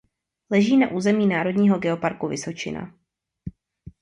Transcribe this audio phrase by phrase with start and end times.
[0.51, 2.93] Leží na území národního geoparku Vysočina.